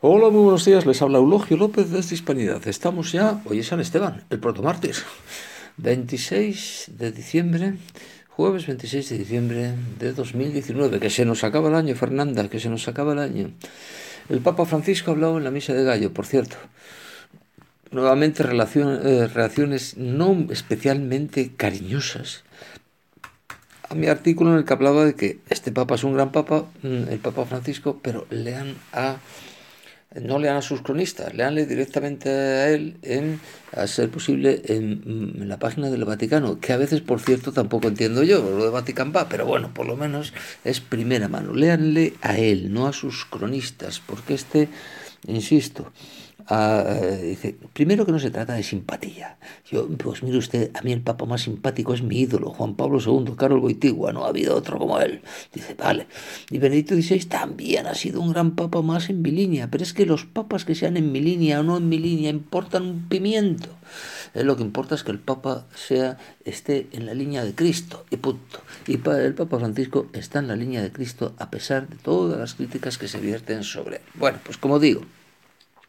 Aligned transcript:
Hola, 0.00 0.30
muy 0.30 0.42
buenos 0.44 0.64
días. 0.64 0.86
Les 0.86 1.02
habla 1.02 1.18
Eulogio 1.18 1.56
López 1.56 1.90
desde 1.90 2.14
Hispanidad. 2.14 2.68
Estamos 2.68 3.10
ya, 3.10 3.42
hoy 3.46 3.58
es 3.58 3.66
San 3.66 3.80
Esteban, 3.80 4.22
el 4.30 4.38
protomártir. 4.38 4.94
26 5.78 6.92
de 6.96 7.10
diciembre, 7.10 7.74
jueves 8.28 8.68
26 8.68 9.08
de 9.08 9.18
diciembre 9.18 9.74
de 9.98 10.12
2019, 10.12 11.00
que 11.00 11.10
se 11.10 11.24
nos 11.24 11.42
acaba 11.42 11.68
el 11.68 11.74
año, 11.74 11.96
Fernanda, 11.96 12.48
que 12.48 12.60
se 12.60 12.68
nos 12.68 12.86
acaba 12.86 13.12
el 13.14 13.18
año. 13.18 13.50
El 14.28 14.38
Papa 14.38 14.66
Francisco 14.66 15.10
ha 15.10 15.14
hablado 15.14 15.36
en 15.36 15.42
la 15.42 15.50
misa 15.50 15.74
de 15.74 15.82
Gallo, 15.82 16.14
por 16.14 16.26
cierto. 16.26 16.54
Nuevamente 17.90 18.44
eh, 18.44 19.26
reacciones 19.26 19.96
no 19.96 20.46
especialmente 20.50 21.50
cariñosas 21.56 22.44
a 23.88 23.96
mi 23.96 24.06
artículo 24.06 24.52
en 24.52 24.58
el 24.58 24.64
que 24.64 24.74
hablaba 24.74 25.04
de 25.04 25.16
que 25.16 25.40
este 25.48 25.72
Papa 25.72 25.96
es 25.96 26.04
un 26.04 26.14
gran 26.14 26.30
Papa, 26.30 26.66
mm, 26.84 27.08
el 27.10 27.18
Papa 27.18 27.46
Francisco, 27.46 27.98
pero 28.00 28.28
lean 28.30 28.76
a 28.92 29.16
no 30.14 30.38
lean 30.38 30.56
a 30.56 30.62
sus 30.62 30.80
cronistas, 30.80 31.34
leanle 31.34 31.66
directamente 31.66 32.30
a 32.30 32.70
él, 32.70 32.96
en, 33.02 33.40
a 33.72 33.86
ser 33.86 34.08
posible, 34.08 34.62
en, 34.64 35.48
la 35.48 35.58
página 35.58 35.90
del 35.90 36.04
Vaticano, 36.04 36.60
que 36.60 36.72
a 36.72 36.78
veces, 36.78 37.00
por 37.00 37.20
cierto, 37.20 37.52
tampoco 37.52 37.88
entiendo 37.88 38.22
yo, 38.22 38.40
lo 38.40 38.64
de 38.64 38.70
Vaticano 38.70 39.12
va, 39.12 39.28
pero 39.28 39.44
bueno, 39.46 39.72
por 39.74 39.86
lo 39.86 39.96
menos 39.96 40.32
es 40.64 40.80
primera 40.80 41.28
mano. 41.28 41.52
Leanle 41.52 42.14
a 42.22 42.38
él, 42.38 42.72
no 42.72 42.86
a 42.86 42.92
sus 42.92 43.26
cronistas, 43.26 44.00
porque 44.00 44.34
este, 44.34 44.68
insisto, 45.26 45.92
dice, 47.22 47.56
primero 47.74 48.06
que 48.06 48.12
no 48.12 48.18
se 48.18 48.30
trata 48.30 48.54
de 48.54 48.62
simpatía. 48.62 49.36
Yo, 49.70 49.86
pues 49.88 50.22
mire 50.22 50.38
usted, 50.38 50.70
a 50.74 50.82
mí 50.82 50.92
el 50.92 51.02
papa 51.02 51.26
más 51.26 51.42
simpático 51.42 51.92
es 51.92 52.02
mi 52.02 52.20
ídolo, 52.20 52.50
Juan 52.50 52.74
Pablo 52.74 52.98
II, 53.04 53.34
Carol 53.36 53.60
Boitigua, 53.60 54.12
no 54.12 54.24
ha 54.24 54.28
habido 54.28 54.56
otro 54.56 54.78
como 54.78 54.98
él. 55.00 55.20
Dice, 55.52 55.74
vale. 55.74 56.06
Y 56.50 56.58
Benedicto 56.58 56.94
XVI 56.94 57.24
también 57.26 57.86
ha 57.86 57.94
sido 57.94 58.20
un 58.20 58.32
gran 58.32 58.52
papa 58.52 58.80
más 58.80 59.10
en 59.10 59.20
mi 59.20 59.30
línea, 59.30 59.68
pero 59.70 59.82
es 59.84 59.92
que 59.92 60.06
los 60.06 60.24
papas 60.24 60.64
que 60.64 60.74
sean 60.74 60.96
en 60.96 61.12
mi 61.12 61.20
línea 61.20 61.60
o 61.60 61.62
no 61.62 61.76
en 61.76 61.88
mi 61.88 61.98
línea 61.98 62.30
importan 62.30 62.84
un 62.84 63.08
pimiento. 63.08 63.68
Eh, 64.34 64.44
lo 64.44 64.56
que 64.56 64.62
importa 64.62 64.94
es 64.94 65.02
que 65.02 65.10
el 65.10 65.18
Papa 65.18 65.66
sea, 65.74 66.18
esté 66.44 66.88
en 66.92 67.06
la 67.06 67.14
línea 67.14 67.44
de 67.44 67.54
Cristo 67.54 68.04
y 68.10 68.16
punto. 68.16 68.60
Y 68.86 69.00
el 69.08 69.34
Papa 69.34 69.58
Francisco 69.58 70.08
está 70.12 70.38
en 70.38 70.48
la 70.48 70.56
línea 70.56 70.82
de 70.82 70.92
Cristo 70.92 71.34
a 71.38 71.50
pesar 71.50 71.88
de 71.88 71.96
todas 71.96 72.38
las 72.38 72.54
críticas 72.54 72.98
que 72.98 73.08
se 73.08 73.18
vierten 73.18 73.64
sobre 73.64 73.96
él. 73.96 74.02
Bueno, 74.14 74.38
pues 74.44 74.58
como 74.58 74.78
digo, 74.78 75.02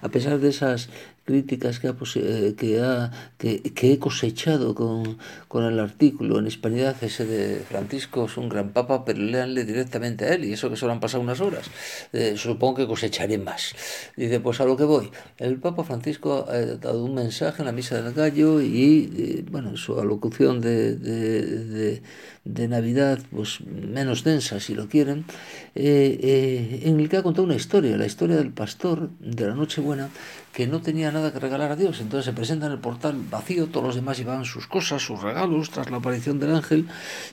a 0.00 0.08
pesar 0.08 0.38
de 0.38 0.48
esas 0.48 0.88
críticas 1.28 1.78
que, 1.78 1.88
eh, 1.88 2.54
que, 2.56 2.80
ha, 2.80 3.10
que, 3.36 3.60
que, 3.60 3.92
he 3.92 3.98
cosechado 3.98 4.74
con, 4.74 5.18
con, 5.46 5.62
el 5.64 5.78
artículo 5.78 6.38
en 6.38 6.46
Hispanidad, 6.46 6.96
ese 7.02 7.26
de 7.26 7.60
Francisco 7.68 8.24
es 8.24 8.38
un 8.38 8.48
gran 8.48 8.70
papa, 8.70 9.04
pero 9.04 9.20
léanle 9.20 9.66
directamente 9.66 10.24
a 10.24 10.32
él, 10.32 10.46
y 10.46 10.54
eso 10.54 10.70
que 10.70 10.76
solo 10.76 10.92
han 10.92 11.00
pasado 11.00 11.22
unas 11.22 11.42
horas. 11.42 11.66
Eh, 12.14 12.32
supongo 12.38 12.76
que 12.76 12.86
cosecharé 12.86 13.36
más. 13.36 13.74
Dice, 14.16 14.40
pues 14.40 14.62
a 14.62 14.64
lo 14.64 14.78
que 14.78 14.84
voy. 14.84 15.10
El 15.36 15.58
Papa 15.58 15.84
Francisco 15.84 16.46
ha 16.48 16.56
dado 16.56 17.04
un 17.04 17.14
mensaje 17.14 17.60
en 17.60 17.66
la 17.66 17.72
Misa 17.72 18.00
del 18.00 18.14
Gallo 18.14 18.62
y, 18.62 19.12
eh, 19.14 19.44
bueno, 19.50 19.76
su 19.76 20.00
alocución 20.00 20.62
de, 20.62 20.96
de, 20.96 21.42
de, 21.42 22.02
de, 22.44 22.68
Navidad, 22.68 23.18
pues 23.30 23.60
menos 23.60 24.24
densa, 24.24 24.60
si 24.60 24.74
lo 24.74 24.88
quieren, 24.88 25.26
en 25.74 27.00
el 27.00 27.08
que 27.10 27.18
ha 27.18 27.22
contado 27.22 27.44
una 27.44 27.56
historia, 27.56 27.98
la 27.98 28.06
historia 28.06 28.36
del 28.36 28.50
pastor 28.50 29.10
de 29.20 29.46
la 29.46 29.54
Nochebuena, 29.88 30.10
que 30.58 30.66
no 30.66 30.82
tenía 30.82 31.12
nada 31.12 31.32
que 31.32 31.38
regalar 31.38 31.70
a 31.70 31.76
Dios. 31.76 32.00
Entonces 32.00 32.24
se 32.24 32.32
presenta 32.32 32.66
en 32.66 32.72
el 32.72 32.80
portal 32.80 33.14
vacío, 33.30 33.68
todos 33.68 33.86
los 33.86 33.94
demás 33.94 34.18
llevaban 34.18 34.44
sus 34.44 34.66
cosas, 34.66 35.00
sus 35.00 35.22
regalos, 35.22 35.70
tras 35.70 35.88
la 35.88 35.98
aparición 35.98 36.40
del 36.40 36.52
ángel, 36.52 36.88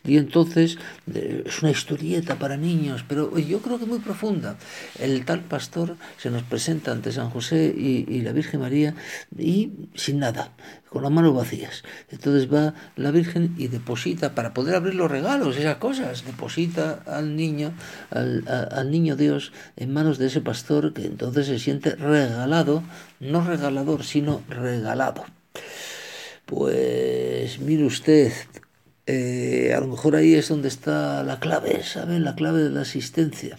y 0.06 0.18
entonces 0.18 0.78
es 1.12 1.64
una 1.64 1.72
historieta 1.72 2.36
para 2.36 2.56
niños, 2.56 3.04
pero 3.08 3.36
yo 3.40 3.64
creo 3.64 3.80
que 3.80 3.88
muy 3.88 3.98
profunda. 3.98 4.58
El 5.00 5.26
tal 5.26 5.40
pastor 5.40 5.98
se 6.20 6.30
nos 6.30 6.44
presenta 6.44 6.92
ante 6.92 7.12
San 7.12 7.32
José 7.32 7.74
y, 7.76 8.06
y 8.08 8.22
la 8.22 8.32
Virgen 8.32 8.60
María 8.60 8.94
y 9.36 9.72
sin 9.96 10.20
nada 10.20 10.52
con 10.96 11.04
las 11.04 11.12
manos 11.12 11.36
vacías. 11.36 11.84
Entonces 12.10 12.48
va 12.48 12.74
la 12.96 13.12
Virgen 13.12 13.54
y 13.58 13.68
deposita, 13.68 14.34
para 14.34 14.54
poder 14.54 14.76
abrir 14.76 14.96
los 14.96 15.12
regalos, 15.12 15.58
esas 15.58 15.76
cosas, 15.76 16.24
deposita 16.24 17.04
al 17.06 17.36
niño, 17.36 17.74
al, 18.12 18.46
al 18.48 18.92
niño 18.92 19.18
Dios 19.18 19.52
en 19.76 19.92
manos 19.92 20.20
de 20.20 20.28
ese 20.28 20.40
pastor 20.40 20.94
que 20.94 21.06
entonces 21.06 21.48
se 21.48 21.60
siente 21.60 21.96
regalado, 21.96 22.82
no 23.20 23.46
regalador, 23.46 24.04
sino 24.04 24.42
regalado. 24.50 25.26
Pues 26.46 27.60
mire 27.60 27.86
usted, 27.86 28.32
eh, 29.08 29.74
a 29.76 29.80
lo 29.80 29.88
mejor 29.88 30.16
ahí 30.16 30.36
es 30.36 30.50
donde 30.50 30.68
está 30.68 31.24
la 31.24 31.40
clave, 31.40 31.84
¿saben? 31.84 32.24
La 32.24 32.36
clave 32.36 32.64
de 32.64 32.70
la 32.70 32.82
asistencia. 32.82 33.58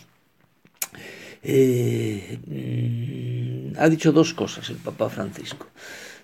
Eh, 1.42 2.38
mm, 2.46 3.78
ha 3.78 3.88
dicho 3.88 4.12
dos 4.12 4.34
cosas 4.34 4.68
el 4.70 4.76
Papa 4.76 5.08
Francisco. 5.08 5.66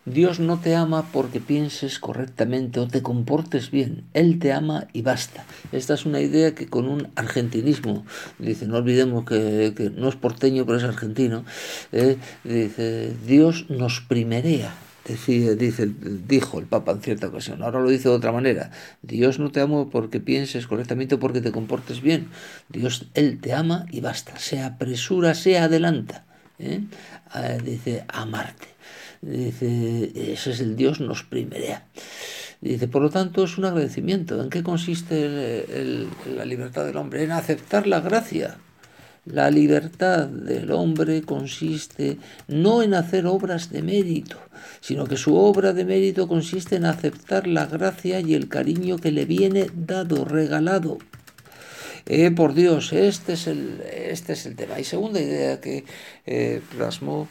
Dios 0.05 0.41
no 0.41 0.59
te 0.59 0.75
ama 0.75 1.07
porque 1.13 1.39
pienses 1.39 2.01
correctamente 2.01 2.81
o 2.81 2.89
te 2.89 3.03
comportes 3.03 3.71
bien. 3.71 4.05
Él 4.15 4.41
te 4.41 4.53
ama 4.53 4.89
y 4.93 5.03
basta. 5.03 5.45
Esta 5.71 5.95
es 5.95 6.07
una 6.07 6.21
idea 6.21 6.57
que 6.57 6.67
con 6.67 6.89
un 6.89 7.09
argentinismo, 7.15 8.05
dice, 8.41 8.67
no 8.67 8.79
olvidemos 8.79 9.25
que, 9.25 9.93
no 9.95 10.09
es 10.09 10.17
porteño, 10.17 10.67
pero 10.67 10.79
es 10.79 10.85
argentino, 10.85 11.45
eh, 11.93 12.17
dice, 12.43 13.15
Dios 13.27 13.67
nos 13.71 14.01
primerea. 14.01 14.75
Dice, 15.07 15.57
dice, 15.57 15.91
dijo 16.29 16.61
el 16.61 16.67
Papa 16.67 16.93
en 16.93 17.03
cierta 17.03 17.27
ocasión, 17.27 17.63
ahora 17.63 17.81
lo 17.81 17.89
dice 17.89 18.09
de 18.09 18.15
otra 18.15 18.31
manera, 18.31 18.71
Dios 19.03 19.41
no 19.41 19.51
te 19.51 19.61
ama 19.61 19.91
porque 19.91 20.21
pienses 20.21 20.69
correctamente 20.69 21.17
o 21.17 21.19
porque 21.19 21.41
te 21.41 21.51
comportes 21.51 22.01
bien, 22.01 22.29
Dios, 22.69 23.09
Él 23.15 23.41
te 23.41 23.53
ama 23.53 23.87
y 23.91 24.01
basta, 24.01 24.39
se 24.39 24.61
apresura, 24.61 25.35
se 25.35 25.59
adelanta, 25.59 26.25
¿eh? 26.61 26.83
Dice, 27.65 28.05
amarte. 28.07 28.69
Dice, 29.23 30.33
ese 30.33 30.51
es 30.51 30.61
el 30.61 30.75
Dios 30.75 31.01
nos 31.01 31.23
primerea. 31.23 31.87
Dice, 32.61 32.89
por 32.89 33.03
lo 33.03 33.11
tanto, 33.11 33.45
es 33.45 33.57
un 33.57 33.65
agradecimiento. 33.65 34.43
¿En 34.43 34.51
qué 34.51 34.63
consiste 34.65 36.09
la 36.27 36.45
libertad 36.45 36.85
del 36.85 36.97
hombre? 36.97 37.23
En 37.23 37.31
aceptar 37.31 37.87
la 37.87 38.01
gracia. 38.01 38.59
La 39.25 39.51
libertad 39.51 40.27
del 40.27 40.73
hombre 40.73 41.23
consiste 41.23 42.19
no 42.49 42.83
en 42.83 42.95
hacer 42.95 43.27
obras 43.27 43.71
de 43.71 43.83
mérito, 43.83 44.39
sino 44.81 45.07
que 45.07 45.17
su 45.17 45.37
obra 45.37 45.73
de 45.73 45.85
mérito 45.85 46.27
consiste 46.27 46.75
en 46.75 46.85
aceptar 46.85 47.47
la 47.47 47.67
gracia 47.67 48.19
y 48.19 48.35
el 48.35 48.49
cariño 48.49 48.99
que 48.99 49.13
le 49.13 49.25
viene 49.25 49.71
dado, 49.75 50.25
regalado. 50.25 50.99
Eh, 52.07 52.33
por 52.33 52.55
Dios, 52.55 52.93
este 52.93 53.35
es, 53.35 53.47
el, 53.47 53.81
este 53.93 54.33
es 54.33 54.47
el 54.47 54.57
tema. 54.57 54.81
Y 54.81 54.85
segunda 54.85 55.21
idea 55.21 55.61
que 55.61 55.85
eh, 56.27 56.61
plasmó 56.77 57.29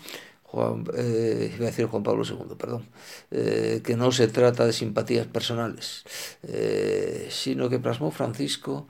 Juan, 0.51 0.83
eh, 0.97 1.53
iba 1.55 1.67
a 1.67 1.69
decir 1.69 1.85
Juan 1.85 2.03
Pablo 2.03 2.23
II, 2.25 2.55
perdón, 2.57 2.83
eh, 3.31 3.81
que 3.85 3.95
no 3.95 4.11
se 4.11 4.27
trata 4.27 4.65
de 4.65 4.73
simpatías 4.73 5.25
personales, 5.25 6.03
eh, 6.43 7.29
sino 7.29 7.69
que 7.69 7.79
plasmó 7.79 8.11
Francisco, 8.11 8.87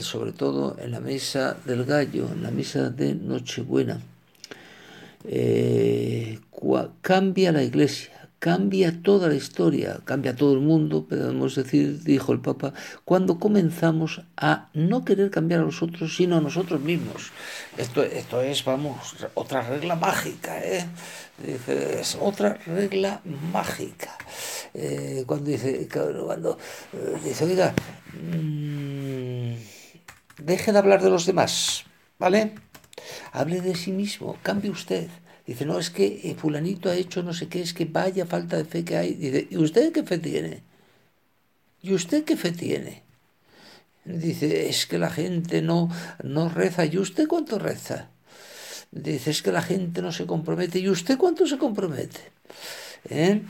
sobre 0.00 0.32
todo 0.32 0.76
en 0.78 0.90
la 0.90 1.00
misa 1.00 1.54
del 1.66 1.84
gallo, 1.84 2.28
en 2.32 2.42
la 2.42 2.50
misa 2.50 2.88
de 2.88 3.14
Nochebuena. 3.14 4.00
cambia 7.02 7.52
la 7.52 7.62
iglesia, 7.62 8.19
cambia 8.40 9.02
toda 9.02 9.28
la 9.28 9.34
historia, 9.34 10.00
cambia 10.06 10.34
todo 10.34 10.54
el 10.54 10.60
mundo, 10.60 11.04
podemos 11.06 11.54
decir, 11.54 12.02
dijo 12.02 12.32
el 12.32 12.40
Papa, 12.40 12.72
cuando 13.04 13.38
comenzamos 13.38 14.22
a 14.34 14.70
no 14.72 15.04
querer 15.04 15.30
cambiar 15.30 15.60
a 15.60 15.64
los 15.64 15.82
otros, 15.82 16.16
sino 16.16 16.38
a 16.38 16.40
nosotros 16.40 16.80
mismos. 16.80 17.32
Esto, 17.76 18.02
esto 18.02 18.40
es, 18.40 18.64
vamos, 18.64 19.14
otra 19.34 19.60
regla 19.60 19.94
mágica, 19.94 20.58
¿eh? 20.64 20.86
Es 21.46 22.16
otra 22.18 22.54
regla 22.66 23.20
mágica. 23.52 24.16
Eh, 24.72 25.24
cuando 25.26 25.50
dice, 25.50 25.86
cuando 25.88 26.58
eh, 26.94 27.18
dice, 27.22 27.44
oiga, 27.44 27.74
mmm, 28.14 29.52
deje 30.38 30.72
de 30.72 30.78
hablar 30.78 31.02
de 31.02 31.10
los 31.10 31.26
demás, 31.26 31.84
¿vale? 32.18 32.54
Hable 33.32 33.60
de 33.60 33.74
sí 33.74 33.92
mismo, 33.92 34.38
cambie 34.42 34.70
usted. 34.70 35.08
Dice, 35.46 35.64
no, 35.66 35.78
es 35.78 35.90
que 35.90 36.20
eh, 36.24 36.34
fulanito 36.34 36.90
ha 36.90 36.96
hecho 36.96 37.22
no 37.22 37.32
sé 37.32 37.48
qué, 37.48 37.62
es 37.62 37.74
que 37.74 37.84
vaya 37.84 38.26
falta 38.26 38.56
de 38.56 38.64
fe 38.64 38.84
que 38.84 38.96
hay. 38.96 39.14
Dice, 39.14 39.48
¿y 39.50 39.56
usted 39.56 39.92
qué 39.92 40.02
fe 40.02 40.18
tiene? 40.18 40.62
¿Y 41.82 41.94
usted 41.94 42.24
qué 42.24 42.36
fe 42.36 42.52
tiene? 42.52 43.02
Dice, 44.04 44.68
es 44.68 44.86
que 44.86 44.98
la 44.98 45.10
gente 45.10 45.62
no, 45.62 45.90
no 46.22 46.48
reza. 46.48 46.84
¿Y 46.84 46.98
usted 46.98 47.26
cuánto 47.28 47.58
reza? 47.58 48.10
Dice, 48.90 49.30
es 49.30 49.42
que 49.42 49.52
la 49.52 49.62
gente 49.62 50.02
no 50.02 50.12
se 50.12 50.26
compromete. 50.26 50.78
¿Y 50.78 50.88
usted 50.88 51.16
cuánto 51.16 51.46
se 51.46 51.58
compromete? 51.58 52.20
¿Eh? 53.08 53.42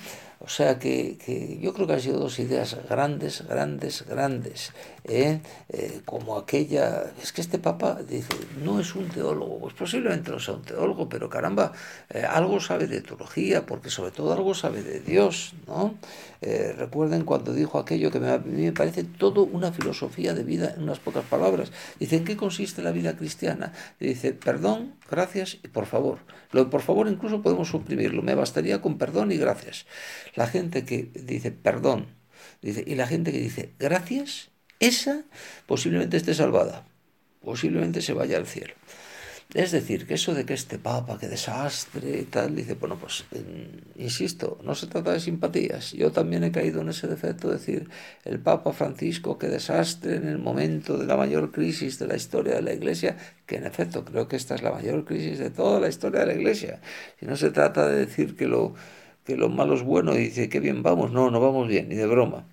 O 0.43 0.49
sea 0.49 0.79
que, 0.79 1.19
que, 1.23 1.59
yo 1.61 1.75
creo 1.75 1.87
que 1.87 1.93
han 1.93 2.01
sido 2.01 2.19
dos 2.19 2.39
ideas 2.39 2.77
grandes, 2.89 3.47
grandes, 3.47 4.07
grandes. 4.07 4.73
¿eh? 5.05 5.41
Eh, 5.69 6.01
como 6.05 6.39
aquella, 6.39 7.13
es 7.23 7.33
que 7.33 7.43
este 7.43 7.59
Papa 7.59 8.01
dice, 8.09 8.35
no 8.63 8.81
es 8.81 8.95
un 8.95 9.09
teólogo, 9.09 9.59
pues 9.59 9.75
posiblemente 9.75 10.31
no 10.31 10.39
sea 10.39 10.55
un 10.55 10.63
teólogo, 10.63 11.09
pero 11.09 11.29
caramba, 11.29 11.73
eh, 12.09 12.23
algo 12.23 12.59
sabe 12.61 12.87
de 12.87 13.03
teología, 13.03 13.67
porque 13.67 13.91
sobre 13.91 14.13
todo 14.13 14.33
algo 14.33 14.55
sabe 14.55 14.83
de 14.83 15.01
Dios, 15.01 15.53
¿no? 15.67 15.95
recuerden 16.43 17.25
cuando 17.25 17.53
dijo 17.53 17.79
aquello 17.79 18.11
que 18.11 18.19
me, 18.19 18.31
a 18.31 18.39
mí 18.39 18.63
me 18.63 18.73
parece 18.73 19.05
todo 19.05 19.45
una 19.45 19.73
filosofía 19.73 20.33
de 20.33 20.43
vida 20.43 20.73
en 20.75 20.85
unas 20.85 20.99
pocas 20.99 21.23
palabras. 21.25 21.71
Dice, 21.99 22.17
¿en 22.17 22.25
qué 22.25 22.35
consiste 22.35 22.81
la 22.81 22.93
vida 22.93 23.15
cristiana? 23.15 23.75
Dice, 23.99 24.33
perdón, 24.33 24.95
gracias 25.11 25.59
y 25.63 25.69
por 25.69 25.85
favor. 25.85 26.21
Lo 26.53 26.71
por 26.71 26.81
favor 26.81 27.09
incluso 27.09 27.43
podemos 27.43 27.69
suprimirlo, 27.69 28.23
me 28.23 28.35
bastaría 28.35 28.81
con 28.81 28.97
perdón 28.97 29.33
y 29.33 29.37
gracias. 29.37 29.85
La 30.35 30.47
gente 30.47 30.85
que 30.85 31.11
dice 31.15 31.51
perdón, 31.51 32.07
dice, 32.63 32.85
y 32.87 32.95
la 32.95 33.07
gente 33.07 33.33
que 33.33 33.41
dice 33.41 33.73
gracias, 33.79 34.51
esa 34.79 35.25
posiblemente 35.67 36.17
esté 36.17 36.35
salvada, 36.35 36.87
posiblemente 37.43 38.03
se 38.03 38.13
vaya 38.13 38.37
al 38.37 38.47
cielo. 38.47 38.75
Es 39.53 39.73
decir, 39.73 40.07
que 40.07 40.15
eso 40.15 40.33
de 40.33 40.45
que 40.47 40.55
este 40.55 40.79
papa, 40.79 41.19
que 41.19 41.27
desastre 41.27 42.21
y 42.21 42.25
tal, 42.25 42.55
dice, 42.55 42.75
bueno, 42.75 42.97
pues 42.97 43.25
insisto, 43.97 44.61
no 44.63 44.77
se 44.77 44.87
trata 44.87 45.13
de 45.13 45.19
simpatías. 45.19 45.91
Yo 45.91 46.13
también 46.13 46.45
he 46.45 46.53
caído 46.53 46.83
en 46.83 46.91
ese 46.91 47.09
defecto 47.09 47.49
de 47.49 47.55
decir, 47.55 47.91
el 48.25 48.39
papa 48.39 48.73
Francisco, 48.73 49.39
que 49.39 49.49
desastre 49.49 50.15
en 50.17 50.29
el 50.29 50.39
momento 50.39 50.97
de 50.97 51.07
la 51.07 51.17
mayor 51.17 51.51
crisis 51.51 51.99
de 51.99 52.07
la 52.07 52.15
historia 52.15 52.55
de 52.55 52.63
la 52.63 52.73
iglesia, 52.73 53.17
que 53.45 53.57
en 53.57 53.67
efecto 53.67 54.05
creo 54.05 54.29
que 54.29 54.37
esta 54.37 54.55
es 54.55 54.63
la 54.63 54.71
mayor 54.71 55.05
crisis 55.05 55.41
de 55.41 55.51
toda 55.51 55.81
la 55.81 55.89
historia 55.89 56.21
de 56.21 56.27
la 56.27 56.35
iglesia. 56.35 56.81
Y 57.21 57.27
no 57.27 57.35
se 57.35 57.51
trata 57.51 57.89
de 57.89 58.07
decir 58.07 58.37
que 58.37 58.47
lo, 58.47 58.77
que 59.31 59.37
lo 59.37 59.49
malo 59.49 59.75
es 59.75 59.83
bueno 59.83 60.15
dice, 60.15 60.49
qué 60.49 60.59
bien 60.59 60.83
vamos, 60.83 61.13
no, 61.13 61.31
no 61.31 61.41
vamos 61.41 61.69
bien, 61.69 61.89
ni 61.89 61.95
de 61.95 62.07
broma. 62.07 62.47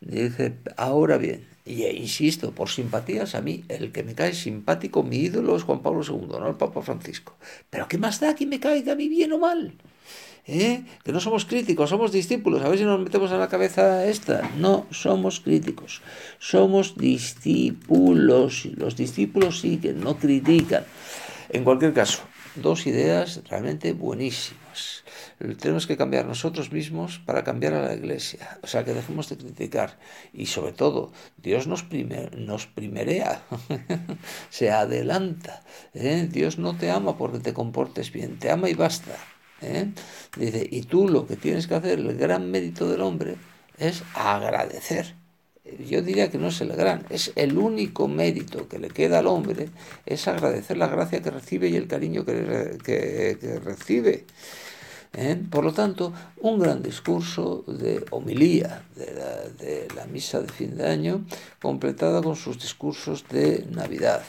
dice, 0.00 0.54
ahora 0.76 1.18
bien, 1.18 1.46
y 1.66 1.82
e 1.82 1.92
insisto, 1.94 2.52
por 2.52 2.68
simpatías, 2.70 3.34
a 3.34 3.42
mí, 3.42 3.64
el 3.68 3.92
que 3.92 4.02
me 4.02 4.14
cae 4.14 4.32
simpático, 4.32 5.02
mi 5.02 5.16
ídolo 5.16 5.54
es 5.56 5.62
Juan 5.62 5.80
Pablo 5.80 6.02
II, 6.02 6.28
no 6.28 6.48
el 6.48 6.56
Papa 6.56 6.80
Francisco. 6.82 7.34
Pero 7.70 7.88
¿qué 7.88 7.98
más 7.98 8.20
da 8.20 8.34
que 8.34 8.46
me 8.46 8.58
caiga 8.58 8.92
a 8.92 8.96
mí 8.96 9.08
bien 9.08 9.32
o 9.32 9.38
mal? 9.38 9.74
¿Eh? 10.46 10.84
Que 11.04 11.12
no 11.12 11.20
somos 11.20 11.44
críticos, 11.44 11.90
somos 11.90 12.12
discípulos. 12.12 12.62
A 12.62 12.68
ver 12.68 12.78
si 12.78 12.84
nos 12.84 13.00
metemos 13.00 13.30
en 13.32 13.40
la 13.40 13.48
cabeza 13.48 14.06
esta. 14.06 14.50
No 14.58 14.86
somos 14.90 15.40
críticos, 15.40 16.02
somos 16.38 16.96
discípulos. 16.98 18.66
Los 18.76 18.96
discípulos 18.96 19.60
sí 19.60 19.78
que 19.78 19.94
no 19.94 20.18
critican. 20.18 20.84
En 21.48 21.64
cualquier 21.64 21.94
caso, 21.94 22.24
dos 22.56 22.86
ideas 22.86 23.40
realmente 23.48 23.94
buenísimas 23.94 25.04
tenemos 25.38 25.86
que 25.86 25.96
cambiar 25.96 26.26
nosotros 26.26 26.72
mismos 26.72 27.18
para 27.18 27.44
cambiar 27.44 27.74
a 27.74 27.82
la 27.82 27.94
iglesia. 27.94 28.58
O 28.62 28.66
sea, 28.66 28.84
que 28.84 28.94
dejemos 28.94 29.28
de 29.28 29.36
criticar. 29.36 29.98
Y 30.32 30.46
sobre 30.46 30.72
todo, 30.72 31.12
Dios 31.36 31.66
nos, 31.66 31.86
nos 32.36 32.66
primerea, 32.66 33.42
se 34.50 34.70
adelanta. 34.70 35.62
¿eh? 35.94 36.28
Dios 36.30 36.58
no 36.58 36.76
te 36.76 36.90
ama 36.90 37.18
porque 37.18 37.40
te 37.40 37.52
comportes 37.52 38.12
bien, 38.12 38.38
te 38.38 38.50
ama 38.50 38.68
y 38.68 38.74
basta. 38.74 39.16
¿eh? 39.60 39.90
Dice, 40.36 40.66
y 40.70 40.82
tú 40.82 41.08
lo 41.08 41.26
que 41.26 41.36
tienes 41.36 41.66
que 41.66 41.74
hacer, 41.74 41.98
el 41.98 42.16
gran 42.16 42.50
mérito 42.50 42.88
del 42.88 43.00
hombre, 43.00 43.36
es 43.78 44.02
agradecer 44.14 45.14
yo 45.88 46.02
diría 46.02 46.30
que 46.30 46.38
no 46.38 46.48
es 46.48 46.60
el 46.60 46.72
gran, 46.74 47.06
es 47.08 47.32
el 47.36 47.56
único 47.56 48.06
mérito 48.06 48.68
que 48.68 48.78
le 48.78 48.88
queda 48.88 49.20
al 49.20 49.26
hombre, 49.26 49.70
es 50.04 50.28
agradecer 50.28 50.76
la 50.76 50.88
gracia 50.88 51.22
que 51.22 51.30
recibe 51.30 51.68
y 51.68 51.76
el 51.76 51.88
cariño 51.88 52.24
que 52.26 53.60
recibe. 53.64 54.26
¿Eh? 55.16 55.40
Por 55.50 55.64
lo 55.64 55.72
tanto, 55.72 56.12
un 56.40 56.58
gran 56.58 56.82
discurso 56.82 57.64
de 57.66 58.04
homilía 58.10 58.84
de 58.96 59.88
la, 59.94 60.06
misa 60.06 60.40
de 60.40 60.48
fin 60.48 60.76
de 60.76 60.86
año, 60.86 61.24
completada 61.60 62.22
con 62.22 62.36
sus 62.36 62.58
discursos 62.58 63.24
de 63.28 63.66
Navidad. 63.70 64.22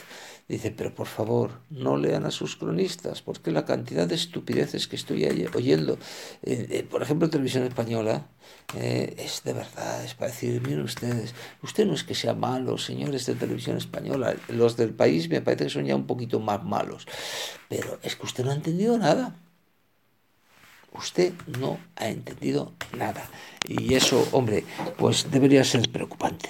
Dice, 0.48 0.70
pero 0.70 0.94
por 0.94 1.08
favor, 1.08 1.50
no 1.70 1.96
lean 1.96 2.24
a 2.24 2.30
sus 2.30 2.56
cronistas, 2.56 3.20
porque 3.20 3.50
la 3.50 3.64
cantidad 3.64 4.06
de 4.06 4.14
estupideces 4.14 4.86
que 4.86 4.94
estoy 4.94 5.24
oyendo, 5.54 5.98
por 6.88 7.02
ejemplo, 7.02 7.28
televisión 7.28 7.64
española, 7.64 8.28
eh, 8.76 9.16
es 9.18 9.42
de 9.42 9.54
verdad, 9.54 10.04
es 10.04 10.14
para 10.14 10.30
decir, 10.30 10.62
miren 10.62 10.82
ustedes, 10.82 11.34
usted 11.62 11.84
no 11.84 11.94
es 11.94 12.04
que 12.04 12.14
sea 12.14 12.34
malo, 12.34 12.78
señores 12.78 13.26
de 13.26 13.34
televisión 13.34 13.76
española, 13.76 14.36
los 14.48 14.76
del 14.76 14.94
país 14.94 15.28
me 15.28 15.40
parece 15.40 15.64
que 15.64 15.70
son 15.70 15.84
ya 15.84 15.96
un 15.96 16.06
poquito 16.06 16.38
más 16.38 16.62
malos, 16.62 17.08
pero 17.68 17.98
es 18.04 18.14
que 18.14 18.26
usted 18.26 18.44
no 18.44 18.52
ha 18.52 18.54
entendido 18.54 18.96
nada 18.98 19.34
usted 20.98 21.32
no 21.58 21.78
ha 21.96 22.08
entendido 22.08 22.72
nada. 22.96 23.28
Y 23.66 23.94
eso, 23.94 24.26
hombre, 24.32 24.64
pues 24.98 25.30
debería 25.30 25.64
ser 25.64 25.90
preocupante. 25.90 26.44